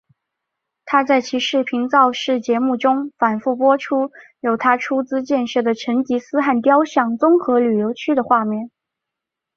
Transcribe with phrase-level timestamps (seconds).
[0.85, 8.71] 他在其视频造势节目中反复播放由他出资建设的成吉思汗雕像综合旅游区的画面。